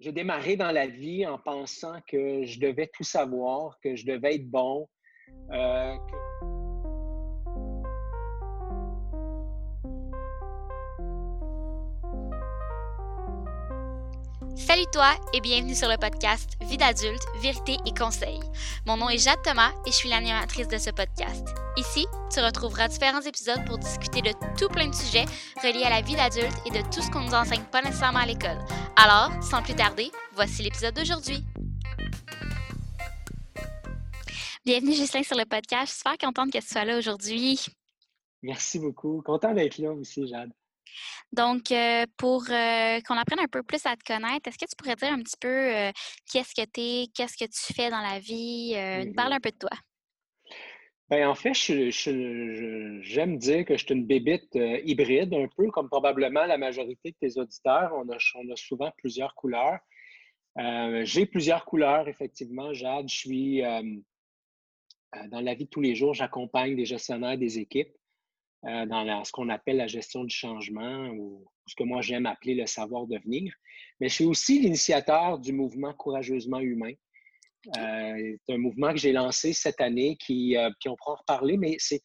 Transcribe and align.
j'ai 0.00 0.12
démarré 0.12 0.56
dans 0.56 0.72
la 0.72 0.86
vie 0.86 1.26
en 1.26 1.38
pensant 1.38 2.00
que 2.06 2.44
je 2.44 2.58
devais 2.58 2.90
tout 2.92 3.04
savoir, 3.04 3.78
que 3.84 3.94
je 3.94 4.06
devais 4.06 4.36
être 4.36 4.50
bon. 4.50 4.88
Euh, 5.52 5.94
Salut 14.66 14.84
toi 14.92 15.14
et 15.32 15.40
bienvenue 15.40 15.74
sur 15.74 15.88
le 15.88 15.96
podcast 15.96 16.50
Vie 16.60 16.76
d'adulte, 16.76 17.22
vérité 17.40 17.76
et 17.86 17.98
conseils. 17.98 18.38
Mon 18.86 18.98
nom 18.98 19.08
est 19.08 19.16
Jade 19.16 19.42
Thomas 19.42 19.72
et 19.86 19.90
je 19.90 19.96
suis 19.96 20.08
l'animatrice 20.10 20.68
de 20.68 20.76
ce 20.76 20.90
podcast. 20.90 21.46
Ici, 21.78 22.06
tu 22.32 22.40
retrouveras 22.40 22.88
différents 22.88 23.22
épisodes 23.22 23.64
pour 23.64 23.78
discuter 23.78 24.20
de 24.20 24.32
tout 24.58 24.68
plein 24.68 24.88
de 24.88 24.94
sujets 24.94 25.24
reliés 25.62 25.84
à 25.84 25.90
la 25.90 26.02
vie 26.02 26.14
d'adulte 26.14 26.54
et 26.66 26.70
de 26.70 26.82
tout 26.90 27.00
ce 27.00 27.10
qu'on 27.10 27.22
nous 27.22 27.34
enseigne 27.34 27.64
pas 27.72 27.80
nécessairement 27.80 28.20
à 28.20 28.26
l'école. 28.26 28.58
Alors, 28.96 29.30
sans 29.42 29.62
plus 29.62 29.74
tarder, 29.74 30.12
voici 30.34 30.62
l'épisode 30.62 30.94
d'aujourd'hui. 30.94 31.42
Bienvenue 34.66 34.92
Gislain 34.92 35.22
sur 35.22 35.38
le 35.38 35.46
podcast. 35.46 35.86
Je 35.86 35.90
suis 35.90 35.98
super 35.98 36.18
contente 36.18 36.52
que 36.52 36.58
tu 36.58 36.66
sois 36.66 36.84
là 36.84 36.98
aujourd'hui. 36.98 37.64
Merci 38.42 38.78
beaucoup. 38.78 39.22
Content 39.22 39.54
d'être 39.54 39.78
là 39.78 39.90
aussi, 39.92 40.28
Jade. 40.28 40.52
Donc, 41.32 41.70
euh, 41.70 42.06
pour 42.16 42.42
euh, 42.50 43.00
qu'on 43.06 43.14
apprenne 43.14 43.38
un 43.38 43.48
peu 43.48 43.62
plus 43.62 43.84
à 43.86 43.96
te 43.96 44.04
connaître, 44.04 44.48
est-ce 44.48 44.58
que 44.58 44.64
tu 44.64 44.74
pourrais 44.76 44.96
dire 44.96 45.12
un 45.12 45.22
petit 45.22 45.36
peu 45.38 45.48
euh, 45.48 45.92
qu'est-ce 46.30 46.54
que 46.54 46.66
tu 46.68 46.80
es, 46.80 47.06
qu'est-ce 47.14 47.36
que 47.36 47.44
tu 47.48 47.72
fais 47.72 47.88
dans 47.88 48.00
la 48.00 48.18
vie? 48.18 48.74
Nous 49.06 49.14
parle 49.14 49.34
un 49.34 49.40
peu 49.40 49.50
de 49.50 49.58
toi. 49.58 49.70
Bien, 51.08 51.28
en 51.28 51.34
fait, 51.34 51.54
j'aime 51.54 53.38
dire 53.38 53.64
que 53.64 53.76
je 53.76 53.84
suis 53.84 53.94
une 53.94 54.06
bébite 54.06 54.56
hybride, 54.84 55.34
un 55.34 55.48
peu 55.56 55.70
comme 55.70 55.88
probablement 55.88 56.46
la 56.46 56.58
majorité 56.58 57.10
de 57.12 57.16
tes 57.28 57.38
auditeurs. 57.38 57.92
On 57.94 58.08
a, 58.10 58.16
on 58.36 58.50
a 58.50 58.56
souvent 58.56 58.92
plusieurs 58.96 59.34
couleurs. 59.34 59.78
J'ai 60.56 61.26
plusieurs 61.26 61.64
couleurs, 61.64 62.06
effectivement, 62.08 62.72
Jade. 62.72 63.08
Je 63.08 63.16
suis 63.16 63.62
dans 65.30 65.40
la 65.40 65.54
vie 65.54 65.64
de 65.64 65.70
tous 65.70 65.80
les 65.80 65.96
jours, 65.96 66.14
j'accompagne 66.14 66.76
des 66.76 66.84
gestionnaires 66.84 67.38
des 67.38 67.58
équipes. 67.58 67.92
Euh, 68.66 68.84
dans 68.84 69.24
ce 69.24 69.32
qu'on 69.32 69.48
appelle 69.48 69.78
la 69.78 69.86
gestion 69.86 70.22
du 70.22 70.36
changement 70.36 71.08
ou 71.16 71.46
ce 71.66 71.74
que 71.74 71.82
moi 71.82 72.02
j'aime 72.02 72.26
appeler 72.26 72.54
le 72.54 72.66
savoir 72.66 73.06
devenir. 73.06 73.54
Mais 74.00 74.10
je 74.10 74.16
suis 74.16 74.24
aussi 74.26 74.60
l'initiateur 74.60 75.38
du 75.38 75.54
mouvement 75.54 75.94
Courageusement 75.94 76.60
humain. 76.60 76.92
Euh, 77.78 78.36
c'est 78.44 78.52
un 78.52 78.58
mouvement 78.58 78.92
que 78.92 78.98
j'ai 78.98 79.12
lancé 79.12 79.54
cette 79.54 79.80
année 79.80 80.18
qui, 80.18 80.58
euh, 80.58 80.68
on 80.84 80.96
pourra 80.96 81.12
en 81.12 81.16
reparler, 81.16 81.56
mais 81.56 81.76
c'est, 81.78 82.02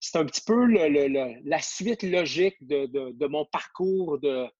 c'est 0.00 0.18
un 0.18 0.24
petit 0.24 0.42
peu 0.44 0.66
la 0.66 1.60
suite 1.60 2.02
logique 2.02 2.56
de, 2.60 3.26
mon 3.28 3.44
parcours 3.46 4.18
de, 4.18 4.50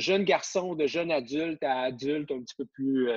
jeune 0.00 0.24
garçon, 0.24 0.74
de 0.74 0.88
jeune 0.88 1.12
adulte 1.12 1.62
à 1.62 1.82
adulte 1.82 2.32
un 2.32 2.42
petit 2.42 2.56
peu 2.56 2.66
plus, 2.66 3.08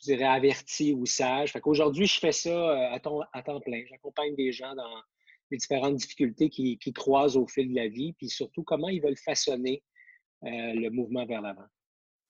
je 0.00 0.04
dirais, 0.04 0.24
averti 0.24 0.94
ou 0.94 1.04
sage. 1.04 1.52
Aujourd'hui, 1.64 2.06
je 2.06 2.18
fais 2.18 2.32
ça 2.32 2.90
à, 2.92 2.94
à 2.94 3.42
temps 3.42 3.60
plein. 3.60 3.84
J'accompagne 3.90 4.34
des 4.36 4.52
gens 4.52 4.74
dans, 4.74 5.02
les 5.50 5.58
différentes 5.58 5.96
difficultés 5.96 6.50
qui, 6.50 6.78
croisent 6.92 7.36
au 7.36 7.46
fil 7.46 7.70
de 7.70 7.74
la 7.74 7.88
vie, 7.88 8.12
puis 8.14 8.28
surtout 8.28 8.62
comment 8.62 8.88
ils 8.88 9.00
veulent 9.00 9.16
façonner 9.16 9.82
euh, 10.44 10.48
le 10.48 10.90
mouvement 10.90 11.26
vers 11.26 11.42
l'avant. 11.42 11.66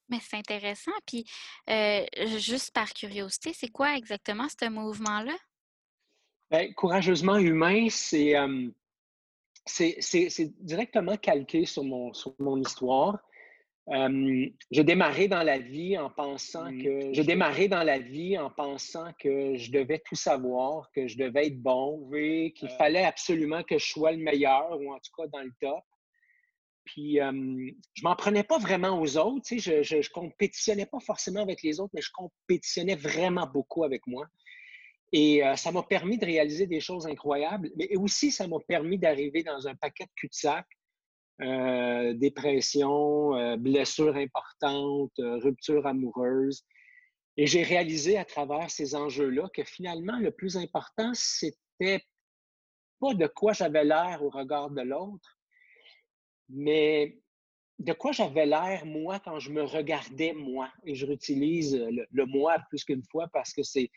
Mais 0.08 0.18
c'est 0.20 0.36
intéressant. 0.36 0.92
Puis, 1.06 1.24
euh, 1.68 2.04
juste 2.38 2.72
par 2.72 2.92
curiosité, 2.92 3.52
c'est 3.52 3.68
quoi 3.68 3.96
exactement 3.96 4.46
ce 4.48 4.68
mouvement-là? 4.68 5.36
Bien, 6.50 6.72
courageusement 6.72 7.36
humain, 7.36 7.88
euh, 8.14 8.70
c'est 9.66 9.96
c'est 10.00 10.64
directement 10.64 11.16
calqué 11.18 11.66
sur 11.66 11.84
mon, 11.84 12.14
sur 12.14 12.34
mon 12.38 12.56
histoire 12.58 13.18
j'ai 13.90 14.84
démarré 14.84 15.28
dans 15.28 15.42
la 15.42 15.58
vie 15.58 15.96
en 15.96 16.10
pensant 16.10 16.70
mmh. 16.70 16.82
que 16.82 17.12
j'ai 17.12 17.24
démarré 17.24 17.68
dans 17.68 17.82
la 17.82 17.98
vie 17.98 18.36
en 18.36 18.50
pensant 18.50 19.12
que 19.18 19.56
je 19.56 19.70
devais 19.70 20.00
tout 20.04 20.14
savoir, 20.14 20.90
que 20.92 21.06
je 21.06 21.16
devais 21.16 21.46
être 21.46 21.60
bon, 21.60 21.98
oui, 22.10 22.52
qu'il 22.52 22.68
fallait 22.70 23.04
absolument 23.04 23.62
que 23.62 23.78
je 23.78 23.86
sois 23.86 24.12
le 24.12 24.18
meilleur 24.18 24.78
ou 24.80 24.92
en 24.92 24.98
tout 24.98 25.12
cas 25.16 25.26
dans 25.28 25.42
le 25.42 25.52
top. 25.60 25.84
Puis 26.84 27.16
je 27.16 28.02
m'en 28.02 28.16
prenais 28.16 28.44
pas 28.44 28.58
vraiment 28.58 29.00
aux 29.00 29.16
autres, 29.16 29.44
tu 29.46 29.60
sais, 29.60 29.82
je, 29.82 30.00
je, 30.02 30.10
compétitionnais 30.10 30.86
pas 30.86 31.00
forcément 31.00 31.42
avec 31.42 31.62
les 31.62 31.80
autres, 31.80 31.92
mais 31.94 32.02
je 32.02 32.10
compétitionnais 32.12 32.96
vraiment 32.96 33.46
beaucoup 33.46 33.84
avec 33.84 34.06
moi. 34.06 34.26
Et 35.12 35.42
ça 35.56 35.72
m'a 35.72 35.82
permis 35.82 36.18
de 36.18 36.26
réaliser 36.26 36.66
des 36.66 36.80
choses 36.80 37.06
incroyables, 37.06 37.70
mais 37.76 37.96
aussi 37.96 38.30
ça 38.30 38.46
m'a 38.46 38.58
permis 38.66 38.98
d'arriver 38.98 39.42
dans 39.42 39.66
un 39.66 39.74
paquet 39.74 40.04
de 40.04 40.10
cul-de-sac 40.16 40.66
euh, 41.40 42.14
dépression, 42.14 43.34
euh, 43.36 43.56
blessures 43.56 44.16
importantes, 44.16 45.12
euh, 45.20 45.38
rupture 45.38 45.86
amoureuse. 45.86 46.64
Et 47.36 47.46
j'ai 47.46 47.62
réalisé 47.62 48.18
à 48.18 48.24
travers 48.24 48.70
ces 48.70 48.96
enjeux-là 48.96 49.48
que 49.54 49.62
finalement, 49.62 50.18
le 50.18 50.32
plus 50.32 50.56
important, 50.56 51.12
c'était 51.14 52.02
pas 52.98 53.14
de 53.14 53.28
quoi 53.28 53.52
j'avais 53.52 53.84
l'air 53.84 54.20
au 54.22 54.30
regard 54.30 54.70
de 54.70 54.82
l'autre, 54.82 55.38
mais 56.48 57.18
de 57.78 57.92
quoi 57.92 58.10
j'avais 58.10 58.46
l'air, 58.46 58.84
moi, 58.84 59.20
quand 59.20 59.38
je 59.38 59.52
me 59.52 59.62
regardais, 59.62 60.32
moi. 60.32 60.68
Et 60.84 60.96
je 60.96 61.06
réutilise 61.06 61.76
le, 61.76 62.04
le 62.10 62.26
moi 62.26 62.56
plus 62.68 62.82
qu'une 62.82 63.04
fois 63.04 63.28
parce 63.32 63.52
que 63.52 63.62
c'est, 63.62 63.92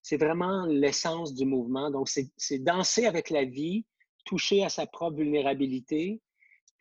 c'est 0.00 0.16
vraiment 0.16 0.64
l'essence 0.64 1.34
du 1.34 1.44
mouvement. 1.44 1.90
Donc, 1.90 2.08
c'est 2.08 2.58
danser 2.60 3.04
avec 3.04 3.28
la 3.28 3.44
vie, 3.44 3.84
toucher 4.24 4.64
à 4.64 4.70
sa 4.70 4.86
propre 4.86 5.18
vulnérabilité, 5.18 6.22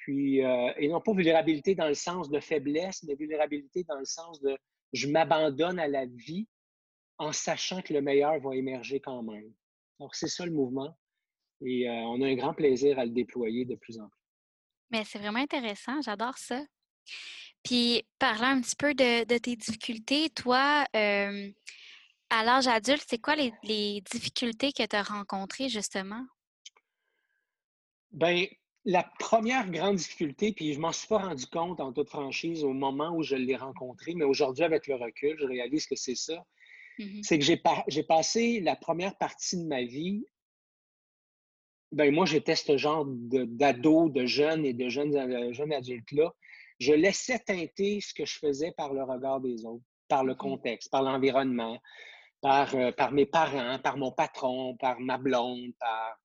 puis, 0.05 0.45
euh, 0.45 0.71
et 0.77 0.87
non 0.87 1.01
pas 1.01 1.13
vulnérabilité 1.13 1.73
dans 1.73 1.87
le 1.87 1.95
sens 1.95 2.29
de 2.29 2.39
faiblesse, 2.39 3.01
mais 3.07 3.15
vulnérabilité 3.15 3.83
dans 3.85 3.97
le 3.97 4.05
sens 4.05 4.39
de 4.39 4.55
je 4.93 5.07
m'abandonne 5.07 5.79
à 5.79 5.87
la 5.87 6.05
vie 6.05 6.47
en 7.17 7.31
sachant 7.31 7.81
que 7.81 7.91
le 7.91 8.01
meilleur 8.01 8.39
va 8.39 8.55
émerger 8.55 8.99
quand 8.99 9.23
même. 9.23 9.51
Donc, 9.99 10.13
c'est 10.13 10.27
ça 10.27 10.45
le 10.45 10.51
mouvement. 10.51 10.95
Et 11.61 11.89
euh, 11.89 11.91
on 11.91 12.21
a 12.21 12.27
un 12.27 12.35
grand 12.35 12.53
plaisir 12.53 12.99
à 12.99 13.05
le 13.05 13.09
déployer 13.13 13.65
de 13.65 13.73
plus 13.73 13.97
en 13.97 14.07
plus. 14.07 14.21
Mais 14.91 15.03
c'est 15.05 15.17
vraiment 15.17 15.39
intéressant, 15.39 15.99
j'adore 16.03 16.37
ça. 16.37 16.63
Puis, 17.63 18.05
parlant 18.19 18.49
un 18.49 18.61
petit 18.61 18.75
peu 18.75 18.93
de, 18.93 19.37
tes 19.39 19.55
difficultés, 19.55 20.29
toi, 20.29 20.85
euh, 20.95 21.49
à 22.29 22.43
l'âge 22.43 22.67
adulte, 22.67 23.05
c'est 23.07 23.17
quoi 23.17 23.35
les, 23.35 23.51
les, 23.63 24.01
difficultés 24.01 24.71
que 24.71 24.85
tu 24.85 24.95
as 24.95 25.01
rencontrées, 25.01 25.67
justement? 25.67 26.23
Bien, 28.11 28.45
la 28.85 29.03
première 29.19 29.69
grande 29.71 29.95
difficulté, 29.95 30.53
puis 30.53 30.73
je 30.73 30.79
m'en 30.79 30.91
suis 30.91 31.07
pas 31.07 31.17
rendu 31.17 31.47
compte 31.47 31.79
en 31.79 31.91
toute 31.91 32.09
franchise 32.09 32.63
au 32.63 32.73
moment 32.73 33.15
où 33.15 33.23
je 33.23 33.35
l'ai 33.35 33.55
rencontré, 33.55 34.13
mais 34.13 34.25
aujourd'hui, 34.25 34.63
avec 34.63 34.85
le 34.87 34.95
recul, 34.95 35.35
je 35.39 35.45
réalise 35.45 35.87
que 35.87 35.95
c'est 35.95 36.15
ça. 36.15 36.45
Mmh 36.99 37.23
c'est 37.23 37.39
que 37.39 37.43
j'ai, 37.43 38.03
passé 38.03 38.61
la 38.61 38.77
première 38.77 39.17
partie 39.17 39.57
de 39.57 39.67
ma 39.67 39.83
vie. 39.83 40.23
Ben 41.91 42.13
moi, 42.13 42.25
j'étais 42.25 42.55
ce 42.55 42.77
genre 42.77 43.05
d'ado, 43.05 44.09
de, 44.09 44.25
jeunes 44.25 44.65
et 44.65 44.73
de 44.73 44.87
jeunes, 44.87 45.15
euh, 45.15 45.51
jeunes 45.51 45.73
adultes-là. 45.73 46.31
Je 46.79 46.93
laissais 46.93 47.39
teinter 47.39 47.99
ce 48.01 48.13
que 48.13 48.25
je 48.25 48.37
faisais 48.37 48.71
par 48.77 48.93
le 48.93 49.03
regard 49.03 49.41
des 49.41 49.65
autres, 49.65 49.83
par 50.07 50.23
le 50.23 50.33
mmh 50.33 50.37
contexte, 50.37 50.91
par 50.91 51.03
l'environnement, 51.03 51.81
par, 52.39 52.73
euh, 52.75 52.91
par 52.91 53.11
mes 53.11 53.25
parents, 53.25 53.79
par 53.79 53.97
mon 53.97 54.11
patron, 54.11 54.77
par 54.77 54.99
ma 54.99 55.17
blonde, 55.17 55.73
par 55.79 56.17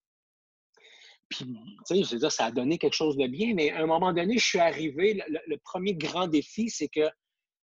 puis, 1.30 1.44
tu 1.44 1.54
sais, 1.84 2.02
je 2.02 2.10
veux 2.10 2.18
dire, 2.18 2.32
ça 2.32 2.46
a 2.46 2.50
donné 2.50 2.76
quelque 2.76 2.94
chose 2.94 3.16
de 3.16 3.26
bien, 3.28 3.54
mais 3.54 3.70
à 3.70 3.82
un 3.82 3.86
moment 3.86 4.12
donné, 4.12 4.36
je 4.36 4.44
suis 4.44 4.58
arrivé, 4.58 5.22
le, 5.46 5.56
premier 5.58 5.94
grand 5.94 6.26
défi, 6.26 6.68
c'est 6.68 6.88
que 6.88 7.08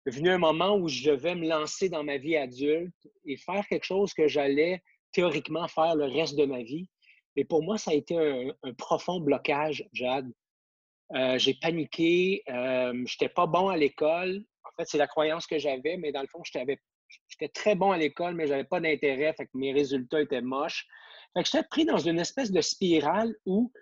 venu 0.05 0.31
un 0.31 0.39
moment 0.39 0.77
où 0.77 0.89
je 0.89 1.11
devais 1.11 1.37
me 1.37 1.49
lancer 1.49 1.89
dans 1.89 2.03
ma 2.03 2.19
vie 2.19 2.37
adulte 2.37 2.93
et 3.25 3.37
faire 3.37 3.65
quelque 3.69 3.85
chose 3.85 4.13
que 4.15 4.27
j'allais 4.27 4.83
théoriquement 5.13 5.69
faire 5.69 5.95
le 5.95 6.07
reste 6.07 6.37
de 6.37 6.45
ma 6.45 6.63
vie. 6.63 6.89
Et 7.37 7.45
pour 7.45 7.63
moi, 7.63 7.79
ça 7.79 7.93
a 7.93 7.95
été 7.95 8.19
un, 8.19 8.75
profond 8.75 9.21
blocage, 9.21 9.89
Jade. 9.93 10.31
Euh, 11.15 11.39
j'ai 11.39 11.55
paniqué, 11.55 12.43
euh, 12.49 12.93
je 12.93 13.15
n'étais 13.15 13.29
pas 13.29 13.47
bon 13.47 13.69
à 13.69 13.77
l'école. 13.77 14.45
En 14.65 14.71
fait, 14.77 14.89
c'est 14.89 14.99
la 14.99 15.07
croyance 15.07 15.47
que 15.47 15.59
j'avais, 15.59 15.97
mais 15.99 16.11
dans 16.11 16.23
le 16.23 16.27
fond, 16.27 16.43
j'étais 16.45 17.49
très 17.49 17.77
bon 17.77 17.93
à 17.93 17.99
l'école, 17.99 18.35
mais 18.35 18.47
je 18.47 18.53
n'avais 18.53 18.65
pas 18.65 18.81
d'intérêt, 18.81 19.33
fait 19.35 19.47
que 19.47 19.57
mes 19.57 19.73
résultats 19.73 20.21
étaient 20.21 20.41
moches. 20.41 20.89
Fait 21.35 21.43
que 21.43 21.49
j'étais 21.51 21.67
pris 21.67 21.85
dans 21.85 21.99
une 21.99 22.19
espèce 22.19 22.51
de 22.51 22.61
spirale 22.61 23.35
où 23.47 23.73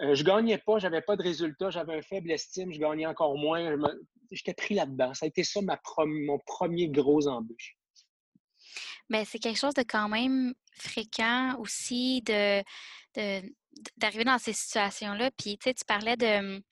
euh, 0.00 0.14
je 0.14 0.24
gagnais 0.24 0.58
pas, 0.58 0.78
j'avais 0.78 1.02
pas 1.02 1.16
de 1.16 1.22
résultats, 1.22 1.70
j'avais 1.70 1.96
un 1.96 2.02
faible 2.02 2.30
estime, 2.30 2.72
je 2.72 2.78
gagnais 2.78 3.06
encore 3.06 3.36
moins. 3.36 3.76
J'étais 4.30 4.54
pris 4.54 4.74
là-dedans. 4.74 5.12
Ça 5.14 5.26
a 5.26 5.28
été 5.28 5.42
ça 5.44 5.60
mon 5.60 6.38
premier 6.46 6.88
gros 6.88 7.26
embûche. 7.26 7.76
Mais 9.08 9.24
c'est 9.24 9.38
quelque 9.38 9.58
chose 9.58 9.74
de 9.74 9.82
quand 9.82 10.08
même 10.08 10.54
fréquent 10.74 11.56
aussi 11.58 12.22
de, 12.22 12.62
d'arriver 13.96 14.24
dans 14.24 14.38
ces 14.38 14.52
situations-là. 14.52 15.30
Puis, 15.32 15.58
tu 15.58 15.64
sais, 15.64 15.74
tu 15.74 15.84
parlais 15.84 16.16
de, 16.16 16.62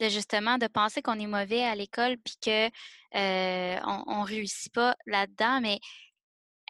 justement 0.00 0.58
de 0.58 0.66
penser 0.66 1.00
qu'on 1.00 1.18
est 1.18 1.26
mauvais 1.26 1.64
à 1.64 1.74
l'école 1.74 2.18
puis 2.18 2.34
qu'on 2.42 3.18
euh, 3.18 3.76
ne 3.76 4.26
réussit 4.26 4.72
pas 4.72 4.96
là-dedans. 5.06 5.60
Mais 5.60 5.78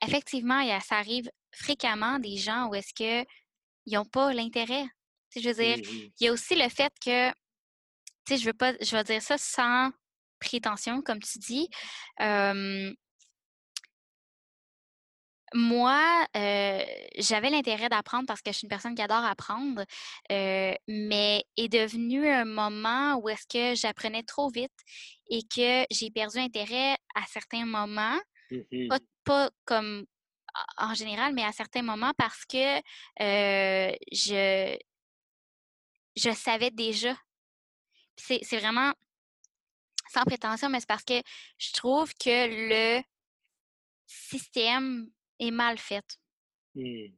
effectivement, 0.06 0.62
ça 0.80 0.96
arrive 0.96 1.30
fréquemment 1.54 2.18
des 2.18 2.36
gens 2.36 2.68
où 2.68 2.74
est-ce 2.74 2.92
qu'ils 2.94 3.26
n'ont 3.86 4.04
pas 4.04 4.32
l'intérêt. 4.32 4.86
Je 5.36 5.48
veux 5.48 5.54
dire, 5.54 5.78
il 5.78 6.12
y 6.20 6.28
a 6.28 6.32
aussi 6.32 6.54
le 6.54 6.68
fait 6.68 6.92
que, 7.04 7.30
tu 7.30 7.36
sais, 8.28 8.36
je 8.36 8.44
veux 8.46 8.52
pas, 8.52 8.72
je 8.80 8.96
vais 8.96 9.04
dire 9.04 9.22
ça 9.22 9.36
sans 9.36 9.90
prétention, 10.38 11.02
comme 11.02 11.20
tu 11.20 11.38
dis. 11.38 11.68
moi, 15.54 16.26
j'avais 16.34 17.50
l'intérêt 17.50 17.88
d'apprendre 17.88 18.26
parce 18.26 18.42
que 18.42 18.52
je 18.52 18.58
suis 18.58 18.66
une 18.66 18.70
personne 18.70 18.94
qui 18.94 19.02
adore 19.02 19.24
apprendre, 19.24 19.84
mais 20.28 21.44
est 21.56 21.68
devenu 21.68 22.28
un 22.28 22.44
moment 22.44 23.16
où 23.16 23.28
est-ce 23.28 23.46
que 23.46 23.74
j'apprenais 23.76 24.22
trop 24.24 24.50
vite 24.50 24.72
et 25.30 25.42
que 25.42 25.84
j'ai 25.90 26.10
perdu 26.10 26.38
intérêt 26.38 26.96
à 27.14 27.22
certains 27.28 27.66
moments, 27.66 28.20
mmh 28.50 28.88
pas, 29.24 29.50
comme 29.64 30.04
en 30.78 30.94
général, 30.94 31.34
mais 31.34 31.44
à 31.44 31.52
certains 31.52 31.82
moments 31.82 32.12
parce 32.16 32.44
que 32.44 32.80
je, 33.18 34.76
je 36.16 36.30
savais 36.30 36.70
déjà. 36.70 37.16
C'est 38.16 38.58
vraiment 38.58 38.92
sans 40.14 40.22
prétention, 40.22 40.68
mais 40.68 40.80
c'est 40.80 40.88
parce 40.88 41.04
que 41.04 41.20
je 41.58 41.72
trouve 41.72 42.12
que 42.14 42.98
le 42.98 43.02
système 44.06 45.10
est 45.40 45.50
mal 45.50 45.78
fait. 45.78 46.18
Mmh. 46.74 47.08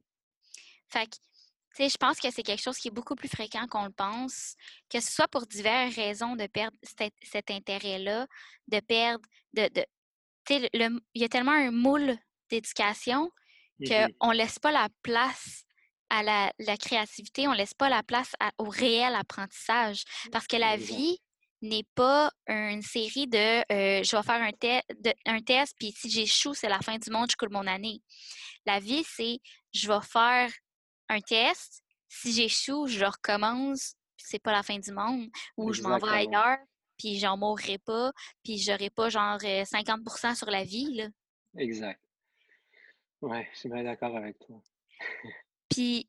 Fait 0.89 1.05
que, 1.05 1.15
tu 1.15 1.83
sais, 1.83 1.89
je 1.89 1.97
pense 1.97 2.19
que 2.19 2.31
c'est 2.31 2.43
quelque 2.43 2.61
chose 2.61 2.77
qui 2.77 2.87
est 2.87 2.91
beaucoup 2.91 3.15
plus 3.15 3.29
fréquent 3.29 3.67
qu'on 3.67 3.85
le 3.85 3.91
pense, 3.91 4.55
que 4.89 4.99
ce 4.99 5.11
soit 5.11 5.27
pour 5.27 5.45
diverses 5.45 5.95
raisons 5.95 6.35
de 6.35 6.47
perdre 6.47 6.77
cet, 6.81 7.51
intérêt-là, 7.51 8.27
de 8.67 8.79
perdre, 8.79 9.27
de, 9.53 9.67
de 9.67 9.85
tu 10.45 10.59
sais, 10.59 10.69
il 10.73 11.01
y 11.21 11.23
a 11.25 11.29
tellement 11.29 11.51
un 11.51 11.71
moule 11.71 12.17
d'éducation 12.49 13.25
mmh 13.79 14.07
qu'on 14.19 14.31
ne 14.31 14.37
laisse 14.37 14.57
pas 14.57 14.71
la 14.71 14.89
place 15.03 15.63
à 16.09 16.23
la, 16.23 16.77
créativité, 16.77 17.47
on 17.47 17.51
ne 17.51 17.57
laisse 17.57 17.73
pas 17.73 17.89
la 17.89 18.01
place 18.01 18.31
au 18.57 18.69
réel 18.69 19.13
apprentissage. 19.13 20.03
Parce 20.31 20.47
que 20.47 20.55
la 20.55 20.77
vie 20.77 21.19
n'est 21.61 21.85
pas 21.95 22.31
une 22.47 22.81
série 22.81 23.27
de 23.27 23.61
je 23.69 24.15
vais 24.15 24.23
faire 24.23 24.41
un, 24.41 25.31
un 25.31 25.41
test, 25.41 25.75
puis 25.77 25.91
si 25.91 26.09
j'échoue, 26.09 26.53
c'est 26.53 26.69
la 26.69 26.79
fin 26.79 26.97
du 26.97 27.09
monde, 27.11 27.29
je 27.29 27.35
coule 27.35 27.51
mon 27.51 27.67
année. 27.67 28.01
La 28.65 28.79
vie, 28.79 29.03
c'est 29.03 29.39
je 29.73 29.87
vais 29.87 30.01
faire 30.01 30.51
un 31.09 31.21
test, 31.21 31.83
si 32.09 32.33
j'échoue, 32.33 32.87
je 32.87 33.05
recommence, 33.05 33.93
c'est 34.17 34.39
pas 34.39 34.51
la 34.51 34.63
fin 34.63 34.79
du 34.79 34.91
monde, 34.91 35.27
ou 35.55 35.73
je 35.73 35.81
m'en 35.81 35.97
vais 35.97 36.09
ailleurs, 36.09 36.57
puis 36.97 37.19
j'en 37.19 37.37
mourrai 37.37 37.77
pas, 37.77 38.11
puis 38.43 38.57
j'aurai 38.57 38.89
pas 38.89 39.09
genre 39.09 39.37
50% 39.37 40.35
sur 40.35 40.49
la 40.49 40.63
vie. 40.63 40.95
Là. 40.95 41.07
Exact. 41.57 41.99
Ouais, 43.21 43.47
je 43.53 43.59
suis 43.59 43.69
bien 43.69 43.83
d'accord 43.83 44.15
avec 44.15 44.37
toi. 44.39 44.61
Puis 45.69 46.07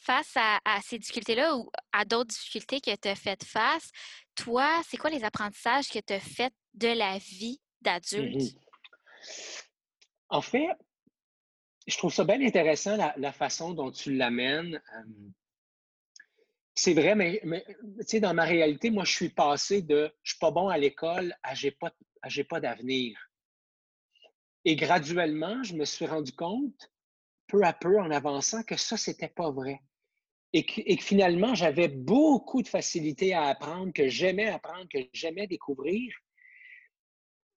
face 0.00 0.32
à, 0.36 0.58
ces 0.82 0.98
difficultés-là 0.98 1.56
ou 1.56 1.70
à 1.92 2.04
d'autres 2.04 2.30
difficultés 2.30 2.80
que 2.80 2.94
tu 2.96 3.08
as 3.08 3.14
faites 3.14 3.44
face, 3.44 3.90
toi, 4.34 4.80
c'est 4.88 4.96
quoi 4.96 5.10
les 5.10 5.24
apprentissages 5.24 5.88
que 5.88 5.98
tu 5.98 6.12
as 6.12 6.20
fait 6.20 6.52
de 6.74 6.88
la 6.88 7.18
vie 7.18 7.60
d'adulte? 7.80 8.54
Mmh 8.54 8.58
en 10.30 10.40
fait, 10.40 10.68
je 11.86 11.96
trouve 11.96 12.12
ça 12.12 12.24
bien 12.24 12.40
intéressant 12.40 12.96
la, 12.96 13.32
façon 13.32 13.74
dont 13.74 13.90
tu 13.90 14.14
l'amènes. 14.14 14.80
c'est 16.74 16.94
vrai, 16.94 17.14
mais, 17.14 17.42
tu 17.42 18.04
sais, 18.06 18.20
dans 18.20 18.32
ma 18.32 18.44
réalité, 18.44 18.90
moi, 18.90 19.04
je 19.04 19.12
suis 19.12 19.28
passé 19.28 19.82
de 19.82 20.10
je 20.22 20.32
suis 20.32 20.38
pas 20.38 20.52
bon 20.52 20.68
à 20.68 20.78
l'école 20.78 21.34
à 21.42 21.54
j'ai 21.54 21.72
pas, 21.72 21.92
pas 22.48 22.60
d'avenir. 22.60 23.29
Et 24.64 24.76
graduellement, 24.76 25.62
je 25.62 25.74
me 25.74 25.84
suis 25.84 26.06
rendu 26.06 26.32
compte 26.32 26.90
peu 27.46 27.64
à 27.64 27.72
peu 27.72 27.98
en 27.98 28.10
avançant 28.10 28.62
que 28.62 28.76
ça, 28.76 28.96
c'était 28.96 29.28
pas 29.28 29.50
vrai. 29.50 29.80
Et 30.52 30.64
que, 30.64 31.02
finalement, 31.02 31.54
j'avais 31.54 31.88
beaucoup 31.88 32.62
de 32.62 32.68
facilité 32.68 33.34
à 33.34 33.44
apprendre, 33.44 33.92
que 33.92 34.08
j'aimais 34.08 34.48
apprendre, 34.48 34.88
que 34.88 34.98
j'aimais 35.12 35.46
découvrir, 35.46 36.12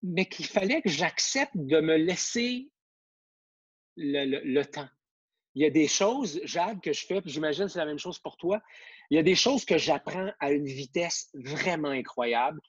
mais 0.04 0.26
qu'il 0.26 0.46
fallait 0.46 0.82
que 0.82 0.90
j'accepte 0.90 1.56
de 1.56 1.80
me 1.80 1.96
laisser 1.96 2.70
le, 3.96 4.64
temps. 4.64 4.90
Il 5.56 5.64
y 5.64 5.66
a 5.66 5.70
des 5.70 5.88
choses, 5.88 6.42
Jade, 6.44 6.82
que 6.82 6.94
je 6.94 7.06
fais, 7.06 7.22
puis 7.22 7.32
j'imagine 7.32 7.66
que 7.66 7.72
c'est 7.72 7.80
la 7.80 7.86
même 7.86 8.00
chose 8.00 8.20
pour 8.20 8.38
toi. 8.38 8.62
Il 9.10 9.16
y 9.16 9.20
a 9.20 9.24
des 9.24 9.36
choses 9.36 9.66
que 9.66 9.78
j'apprends 9.78 10.32
à 10.40 10.52
une 10.52 10.66
vitesse 10.66 11.30
vraiment 11.34 11.90
incroyable, 11.90 12.60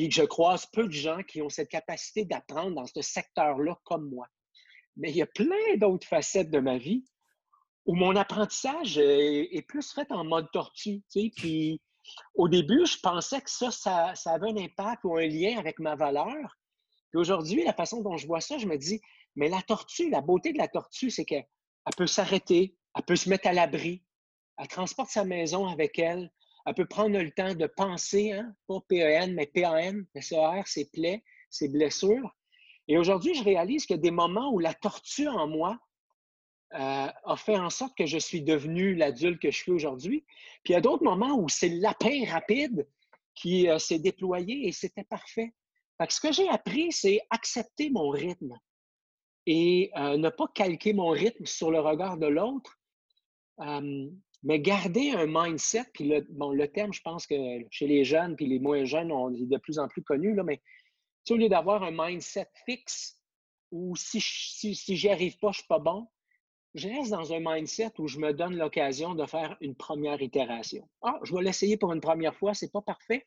puis 0.00 0.08
que 0.08 0.14
je 0.14 0.22
croise 0.22 0.64
peu 0.64 0.86
de 0.86 0.92
gens 0.92 1.22
qui 1.22 1.42
ont 1.42 1.50
cette 1.50 1.68
capacité 1.68 2.24
d'apprendre 2.24 2.74
dans 2.74 2.86
ce 2.86 3.02
secteur-là 3.02 3.78
comme 3.84 4.08
moi. 4.08 4.26
Mais 4.96 5.10
il 5.10 5.16
y 5.16 5.20
a 5.20 5.26
plein 5.26 5.76
d'autres 5.76 6.06
facettes 6.06 6.50
de 6.50 6.58
ma 6.58 6.78
vie 6.78 7.04
où 7.84 7.94
mon 7.94 8.16
apprentissage 8.16 8.96
est, 8.96 9.62
plus 9.68 9.92
fait 9.92 10.10
en 10.10 10.24
mode 10.24 10.50
tortue. 10.54 11.02
Puis 11.12 11.82
au 12.34 12.48
début, 12.48 12.86
je 12.86 12.98
pensais 12.98 13.42
que 13.42 13.50
ça, 13.50 13.70
ça, 13.70 14.14
avait 14.32 14.48
un 14.48 14.56
impact 14.56 15.04
ou 15.04 15.18
un 15.18 15.26
lien 15.26 15.58
avec 15.58 15.78
ma 15.78 15.96
valeur. 15.96 16.56
Aujourd'hui, 17.12 17.62
la 17.62 17.74
façon 17.74 18.00
dont 18.00 18.16
je 18.16 18.26
vois 18.26 18.40
ça, 18.40 18.56
je 18.56 18.66
me 18.66 18.78
dis, 18.78 19.02
mais 19.36 19.50
la 19.50 19.60
tortue, 19.60 20.08
la 20.08 20.22
beauté 20.22 20.54
de 20.54 20.58
la 20.58 20.68
tortue, 20.68 21.10
c'est 21.10 21.26
qu'elle 21.26 21.44
peut 21.98 22.06
s'arrêter, 22.06 22.74
elle 22.96 23.02
peut 23.02 23.16
se 23.16 23.28
mettre 23.28 23.48
à 23.48 23.52
l'abri, 23.52 24.02
elle 24.56 24.68
transporte 24.68 25.10
sa 25.10 25.26
maison 25.26 25.66
avec 25.66 25.98
elle, 25.98 26.32
elle 26.66 26.74
peut 26.74 26.86
prendre 26.86 27.18
le 27.18 27.30
temps 27.30 27.54
de 27.54 27.66
penser, 27.66 28.32
hein, 28.32 28.54
pas 28.66 28.80
PEN, 28.88 29.34
mais 29.34 29.46
PAN, 29.46 30.02
SER, 30.20 30.62
ses 30.66 30.90
plaies, 30.90 31.22
ses 31.48 31.68
blessures. 31.68 32.36
Et 32.88 32.98
aujourd'hui, 32.98 33.34
je 33.34 33.44
réalise 33.44 33.86
qu'il 33.86 33.96
y 33.96 33.98
a 33.98 34.02
des 34.02 34.10
moments 34.10 34.52
où 34.52 34.58
la 34.58 34.74
tortue 34.74 35.28
en 35.28 35.46
moi 35.46 35.78
euh, 36.74 37.08
a 37.24 37.36
fait 37.36 37.56
en 37.56 37.70
sorte 37.70 37.96
que 37.96 38.06
je 38.06 38.18
suis 38.18 38.42
devenu 38.42 38.94
l'adulte 38.94 39.40
que 39.40 39.50
je 39.50 39.56
suis 39.56 39.72
aujourd'hui. 39.72 40.24
Puis 40.62 40.72
il 40.72 40.72
y 40.72 40.76
a 40.76 40.80
d'autres 40.80 41.04
moments 41.04 41.36
où 41.36 41.48
c'est 41.48 41.68
le 41.68 41.80
lapin 41.80 42.24
rapide 42.28 42.86
qui 43.34 43.68
euh, 43.68 43.78
s'est 43.78 43.98
déployé 43.98 44.68
et 44.68 44.72
c'était 44.72 45.04
parfait. 45.04 45.52
Fait 45.98 46.10
ce 46.10 46.20
que 46.20 46.32
j'ai 46.32 46.48
appris, 46.48 46.92
c'est 46.92 47.20
accepter 47.30 47.90
mon 47.90 48.08
rythme 48.08 48.56
et 49.46 49.90
euh, 49.96 50.16
ne 50.16 50.28
pas 50.28 50.46
calquer 50.54 50.92
mon 50.92 51.08
rythme 51.08 51.44
sur 51.44 51.70
le 51.70 51.80
regard 51.80 52.18
de 52.18 52.26
l'autre, 52.26 52.78
mais 54.42 54.60
garder 54.60 55.10
un 55.12 55.26
mindset. 55.26 55.84
Puis 55.92 56.04
le, 56.04 56.26
bon, 56.30 56.50
le 56.52 56.68
terme, 56.68 56.92
je 56.92 57.02
pense 57.02 57.26
que 57.26 57.34
chez 57.70 57.86
les 57.86 58.04
jeunes 58.04 58.36
puis 58.36 58.46
les 58.46 58.58
moins 58.58 58.84
jeunes, 58.84 59.12
on 59.12 59.32
est 59.32 59.46
de 59.46 59.58
plus 59.58 59.78
en 59.78 59.88
plus 59.88 60.02
connu, 60.02 60.34
là, 60.34 60.42
mais 60.42 60.60
au 61.28 61.36
lieu 61.36 61.48
d'avoir 61.48 61.82
un 61.82 61.92
mindset 61.92 62.48
fixe 62.64 63.20
où 63.70 63.94
si, 63.94 64.20
si, 64.20 64.74
si 64.74 64.96
j'y 64.96 65.08
arrive 65.08 65.38
pas, 65.38 65.52
je 65.52 65.58
suis 65.58 65.68
pas 65.68 65.78
bon, 65.78 66.08
je 66.74 66.88
reste 66.88 67.10
dans 67.10 67.32
un 67.32 67.40
mindset 67.40 67.92
où 67.98 68.06
je 68.06 68.18
me 68.18 68.32
donne 68.32 68.56
l'occasion 68.56 69.14
de 69.14 69.26
faire 69.26 69.56
une 69.60 69.74
première 69.74 70.22
itération. 70.22 70.88
Ah, 71.02 71.18
je 71.24 71.34
vais 71.34 71.42
l'essayer 71.42 71.76
pour 71.76 71.92
une 71.92 72.00
première 72.00 72.34
fois, 72.34 72.54
c'est 72.54 72.70
pas 72.70 72.82
parfait. 72.82 73.26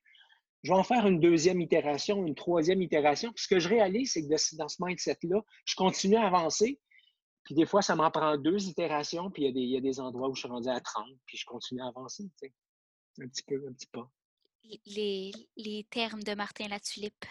Je 0.64 0.72
vais 0.72 0.78
en 0.78 0.84
faire 0.84 1.06
une 1.08 1.20
deuxième 1.20 1.60
itération, 1.60 2.26
une 2.26 2.36
troisième 2.36 2.82
itération. 2.82 3.34
Puis 3.34 3.44
ce 3.44 3.48
que 3.50 3.60
je 3.60 3.68
réalise, 3.68 4.14
c'est 4.14 4.22
que 4.22 4.58
dans 4.58 4.70
ce 4.70 4.78
mindset-là, 4.80 5.42
je 5.66 5.76
continue 5.76 6.16
à 6.16 6.26
avancer. 6.26 6.80
Puis 7.44 7.56
des 7.56 7.66
fois, 7.66 7.82
ça 7.82 7.96
m'en 7.96 8.10
prend 8.10 8.38
deux 8.38 8.68
itérations, 8.68 9.30
puis 9.30 9.44
il 9.44 9.46
y, 9.46 9.50
a 9.50 9.52
des, 9.52 9.60
il 9.62 9.70
y, 9.70 9.78
a 9.78 9.82
des, 9.82 10.00
endroits 10.00 10.30
où 10.30 10.36
je 10.36 10.42
suis 10.42 10.50
rendu 10.50 10.70
à 10.70 10.80
30, 10.80 11.06
puis 11.26 11.38
je 11.38 11.46
continue 11.46 11.82
à 11.82 11.88
avancer, 11.88 12.24
tu 12.24 12.48
sais. 12.48 12.54
Un 13.22 13.28
petit 13.28 13.44
peu, 13.44 13.62
un 13.68 13.74
petit 13.74 13.88
peu. 13.92 14.02
Les, 14.86 15.32
les 15.58 15.86
termes 15.90 16.24
de 16.24 16.34
Martin 16.34 16.68
Latulippe. 16.68 17.26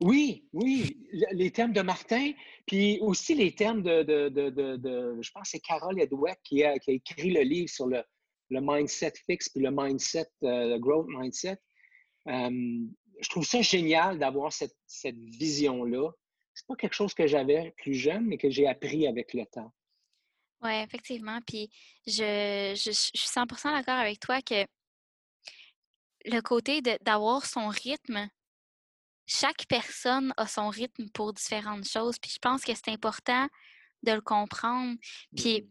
Oui, 0.00 0.46
oui, 0.52 1.08
les 1.32 1.50
termes 1.50 1.72
de 1.72 1.80
Martin, 1.80 2.32
puis 2.66 2.98
aussi 3.00 3.34
les 3.34 3.54
termes 3.54 3.82
de, 3.82 4.02
de, 4.02 4.28
de, 4.28 4.50
de, 4.76 5.18
je 5.22 5.30
pense 5.30 5.44
que 5.44 5.48
c'est 5.50 5.60
Carol 5.60 5.98
Edweck 5.98 6.38
qui 6.42 6.62
a, 6.64 6.78
qui 6.78 6.90
a, 6.90 6.94
écrit 6.94 7.30
le 7.30 7.40
livre 7.40 7.70
sur 7.70 7.86
le, 7.86 8.02
le 8.50 8.60
mindset 8.60 9.14
fixe 9.24 9.48
puis 9.48 9.62
le 9.62 9.70
mindset, 9.70 10.28
euh, 10.42 10.68
le 10.68 10.78
growth 10.78 11.06
mindset. 11.08 11.58
je 12.26 13.28
trouve 13.30 13.46
ça 13.46 13.62
génial 13.62 14.18
d'avoir 14.18 14.52
cette, 14.52 14.76
cette 14.86 15.16
vision-là. 15.16 16.10
C'est 16.56 16.66
pas 16.66 16.74
quelque 16.74 16.94
chose 16.94 17.12
que 17.12 17.26
j'avais 17.26 17.72
plus 17.76 17.94
jeune, 17.94 18.24
mais 18.24 18.38
que 18.38 18.48
j'ai 18.48 18.66
appris 18.66 19.06
avec 19.06 19.34
le 19.34 19.44
temps. 19.44 19.72
Oui, 20.62 20.72
effectivement. 20.72 21.38
Puis 21.46 21.70
je, 22.06 22.72
je, 22.74 22.90
je 22.90 23.18
suis 23.18 23.28
100% 23.28 23.72
d'accord 23.72 23.98
avec 23.98 24.18
toi 24.20 24.40
que 24.40 24.64
le 26.24 26.40
côté 26.40 26.80
d'avoir 27.02 27.44
son 27.44 27.68
rythme, 27.68 28.28
chaque 29.26 29.66
personne 29.68 30.32
a 30.38 30.46
son 30.46 30.70
rythme 30.70 31.10
pour 31.10 31.34
différentes 31.34 31.86
choses. 31.86 32.18
Puis 32.18 32.30
je 32.30 32.38
pense 32.38 32.64
que 32.64 32.74
c'est 32.74 32.88
important 32.88 33.48
de 34.02 34.12
le 34.12 34.22
comprendre. 34.22 34.96
Puis, 35.36 35.68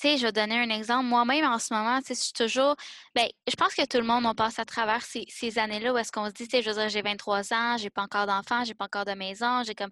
tu 0.00 0.08
sais, 0.08 0.16
je 0.16 0.26
vais 0.26 0.32
donner 0.32 0.58
un 0.58 0.70
exemple. 0.70 1.04
Moi-même, 1.06 1.44
en 1.44 1.58
ce 1.58 1.74
moment, 1.74 2.00
je 2.06 2.14
suis 2.14 2.32
toujours. 2.32 2.74
Bien, 3.14 3.28
je 3.48 3.54
pense 3.56 3.74
que 3.74 3.84
tout 3.86 3.98
le 3.98 4.04
monde, 4.04 4.24
on 4.26 4.34
passe 4.34 4.58
à 4.58 4.64
travers 4.64 5.02
ces, 5.02 5.24
ces 5.28 5.58
années-là 5.58 5.92
où 5.92 5.98
est-ce 5.98 6.12
qu'on 6.12 6.26
se 6.26 6.32
dit, 6.32 6.48
tu 6.48 6.56
sais, 6.56 6.62
je 6.62 6.70
veux 6.70 6.76
dire, 6.76 6.88
j'ai 6.88 7.02
23 7.02 7.52
ans, 7.52 7.76
j'ai 7.76 7.90
pas 7.90 8.02
encore 8.02 8.26
d'enfants, 8.26 8.64
j'ai 8.64 8.74
pas 8.74 8.86
encore 8.86 9.04
de 9.04 9.12
maison, 9.12 9.62
j'ai 9.64 9.74
comme. 9.74 9.90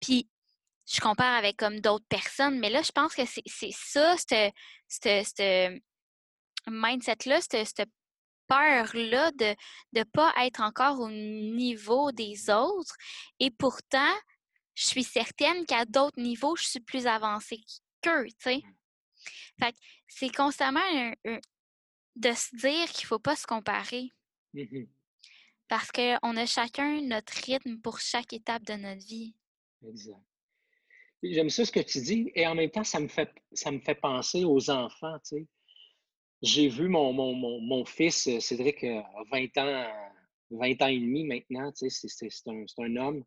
Puis, 0.00 0.28
je 0.86 1.00
compare 1.00 1.36
avec 1.36 1.56
comme 1.56 1.80
d'autres 1.80 2.06
personnes, 2.08 2.58
mais 2.58 2.70
là, 2.70 2.82
je 2.82 2.92
pense 2.92 3.14
que 3.14 3.22
c'est 3.26 3.72
ça, 3.72 4.16
ce 4.18 5.80
mindset-là, 6.66 7.40
cette 7.40 7.90
peur-là 8.46 9.30
de 9.32 9.54
ne 9.92 10.02
pas 10.04 10.32
être 10.40 10.60
encore 10.60 11.00
au 11.00 11.10
niveau 11.10 12.10
des 12.12 12.50
autres. 12.50 12.96
Et 13.38 13.50
pourtant, 13.50 14.14
je 14.74 14.86
suis 14.86 15.04
certaine 15.04 15.66
qu'à 15.66 15.84
d'autres 15.84 16.20
niveaux, 16.20 16.56
je 16.56 16.64
suis 16.64 16.80
plus 16.80 17.06
avancée 17.06 17.60
qu'eux, 18.02 18.26
tu 18.26 18.34
sais. 18.38 18.62
Fait 19.58 19.74
c'est 20.06 20.34
constamment 20.34 20.80
de 22.16 22.32
se 22.32 22.56
dire 22.56 22.86
qu'il 22.90 23.04
ne 23.04 23.08
faut 23.08 23.18
pas 23.18 23.36
se 23.36 23.46
comparer. 23.46 24.10
Mmh 24.54 24.84
Parce 25.68 25.90
qu'on 25.92 26.36
a 26.36 26.46
chacun 26.46 27.00
notre 27.02 27.32
rythme 27.44 27.78
pour 27.78 28.00
chaque 28.00 28.32
étape 28.32 28.64
de 28.64 28.74
notre 28.74 29.06
vie. 29.06 29.34
Exact. 29.86 30.20
J'aime 31.22 31.50
ça 31.50 31.64
ce 31.64 31.72
que 31.72 31.80
tu 31.80 32.00
dis, 32.00 32.30
et 32.34 32.46
en 32.46 32.54
même 32.54 32.70
temps, 32.70 32.84
ça 32.84 33.00
me 33.00 33.08
fait, 33.08 33.30
ça 33.52 33.70
me 33.72 33.80
fait 33.80 33.96
penser 33.96 34.44
aux 34.44 34.70
enfants. 34.70 35.18
Tu 35.20 35.36
sais. 35.36 35.46
J'ai 36.42 36.68
vu 36.68 36.88
mon, 36.88 37.12
mon, 37.12 37.60
mon, 37.60 37.84
fils, 37.84 38.28
euh, 38.28 38.38
Cédric, 38.38 38.84
a 38.84 39.04
20 39.32 39.58
ans, 39.58 39.92
20 40.50 40.82
ans 40.82 40.86
et 40.86 41.00
demi 41.00 41.24
maintenant, 41.24 41.72
tu 41.72 41.90
sais, 41.90 42.08
c'est 42.08 42.48
un, 42.48 42.64
un, 42.78 42.96
homme. 42.96 43.24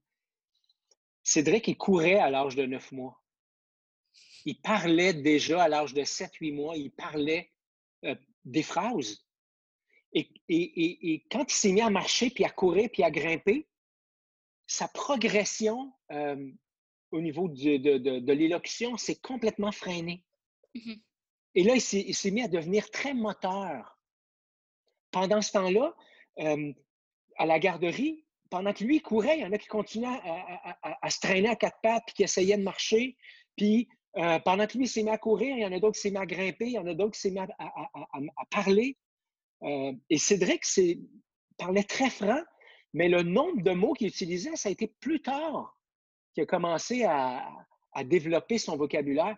Cédric, 1.21 1.67
il 1.67 1.77
courait 1.77 2.15
à 2.15 2.29
l'âge 2.29 2.55
de 2.55 2.65
9 2.65 2.91
mois. 2.93 3.20
Il 4.45 4.59
parlait 4.61 5.13
déjà 5.13 5.63
à 5.63 5.67
l'âge 5.67 5.93
de 5.93 6.01
7-8 6.01 6.53
mois, 6.53 6.75
il 6.75 6.91
parlait 6.91 7.51
euh, 8.05 8.15
des 8.45 8.63
phrases. 8.63 9.25
Et, 10.13 10.29
et, 10.49 11.13
et, 11.13 11.25
quand 11.31 11.51
il 11.51 11.55
s'est 11.55 11.71
mis 11.71 11.81
à 11.81 11.89
marcher, 11.89 12.29
puis 12.29 12.43
à 12.43 12.49
courir, 12.49 12.89
puis 12.91 13.03
à 13.03 13.11
grimper, 13.11 13.67
sa 14.67 14.87
progression 14.87 15.93
euh, 16.11 16.51
au 17.11 17.21
niveau 17.21 17.47
de, 17.47 17.77
de, 17.77 17.97
de, 17.97 18.33
l'élocution 18.33 18.97
s'est 18.97 19.19
complètement 19.19 19.71
freinée. 19.71 20.25
Mmh 20.75 20.93
et 21.53 21.63
là, 21.63 21.75
il 21.75 21.81
s'est 22.15 22.31
mis 22.31 22.43
à 22.43 22.47
devenir 22.47 22.89
très 22.91 23.13
moteur. 23.13 23.99
Pendant 25.11 25.41
ce 25.41 25.51
temps-là, 25.51 25.93
euh, 26.39 26.71
à 27.35 27.45
la 27.45 27.59
garderie, 27.59 28.25
pendant 28.49 28.71
que 28.73 28.83
lui 28.83 29.01
courait, 29.01 29.37
il 29.37 29.41
y 29.41 29.45
en 29.45 29.51
a 29.51 29.57
qui 29.57 29.67
continuaient 29.67 30.19
à, 30.83 31.09
se 31.09 31.19
traîner 31.19 31.49
à 31.49 31.55
quatre 31.55 31.79
pattes, 31.81 32.03
puis 32.05 32.15
qui 32.15 32.23
essayaient 32.23 32.57
de 32.57 32.63
marcher. 32.63 33.17
Puis 33.57 33.89
euh, 34.17 34.39
pendant 34.39 34.67
que 34.67 34.77
lui 34.77 34.87
s'est 34.87 35.03
mis 35.03 35.09
à 35.09 35.17
courir, 35.17 35.55
il 35.55 35.61
y 35.61 35.65
en 35.65 35.71
a 35.71 35.79
d'autres 35.79 35.95
qui 35.95 36.01
s'est 36.01 36.11
mis 36.11 36.17
à 36.17 36.25
grimper, 36.25 36.65
il 36.65 36.73
y 36.73 36.79
en 36.79 36.87
a 36.87 36.93
d'autres 36.93 37.13
qui 37.13 37.21
s'est 37.21 37.31
mis 37.31 37.39
à, 37.39 37.49
parler. 38.49 38.97
Euh, 39.63 39.93
et 40.09 40.17
Cédric 40.17 40.63
parlait 41.57 41.83
très 41.83 42.09
franc, 42.09 42.41
mais 42.93 43.07
le 43.07 43.23
nombre 43.23 43.61
de 43.61 43.71
mots 43.71 43.93
qu'il 43.93 44.07
utilisait, 44.07 44.55
ça 44.55 44.69
a 44.69 44.71
été 44.71 44.87
plus 44.99 45.21
tard 45.21 45.77
qu'il 46.33 46.43
a 46.43 46.45
commencé 46.45 47.03
à, 47.03 47.47
développer 48.05 48.57
son 48.57 48.77
vocabulaire. 48.77 49.37